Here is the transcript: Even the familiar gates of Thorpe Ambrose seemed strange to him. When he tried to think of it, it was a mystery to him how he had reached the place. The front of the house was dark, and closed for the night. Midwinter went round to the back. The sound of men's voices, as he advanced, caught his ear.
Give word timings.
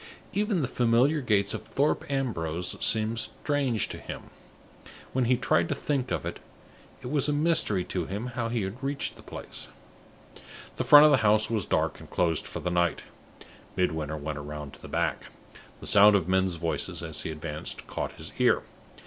Even 0.33 0.63
the 0.63 0.67
familiar 0.67 1.21
gates 1.21 1.53
of 1.53 1.61
Thorpe 1.61 2.03
Ambrose 2.09 2.75
seemed 2.83 3.19
strange 3.19 3.87
to 3.89 3.99
him. 3.99 4.31
When 5.13 5.25
he 5.25 5.37
tried 5.37 5.69
to 5.69 5.75
think 5.75 6.09
of 6.09 6.25
it, 6.25 6.39
it 7.03 7.11
was 7.11 7.29
a 7.29 7.31
mystery 7.31 7.83
to 7.83 8.07
him 8.07 8.25
how 8.33 8.49
he 8.49 8.63
had 8.63 8.81
reached 8.83 9.15
the 9.15 9.21
place. 9.21 9.69
The 10.77 10.83
front 10.83 11.05
of 11.05 11.11
the 11.11 11.17
house 11.17 11.51
was 11.51 11.67
dark, 11.67 11.99
and 11.99 12.09
closed 12.09 12.47
for 12.47 12.61
the 12.61 12.71
night. 12.71 13.03
Midwinter 13.75 14.17
went 14.17 14.39
round 14.39 14.73
to 14.73 14.81
the 14.81 14.87
back. 14.87 15.25
The 15.81 15.85
sound 15.85 16.15
of 16.15 16.27
men's 16.27 16.55
voices, 16.55 17.03
as 17.03 17.21
he 17.21 17.29
advanced, 17.29 17.85
caught 17.85 18.13
his 18.13 18.33
ear. 18.39 18.63